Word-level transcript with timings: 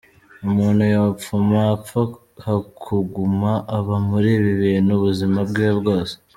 Umuntu 0.49 0.81
yopfuma 0.95 1.57
apfa 1.75 2.01
hakuguma 2.45 3.51
aba 3.77 3.95
muri 4.09 4.29
ibi 4.37 4.51
bintu 4.63 4.91
ubuzima 4.97 5.37
bwiwe 5.49 5.73
bwose. 5.81 6.13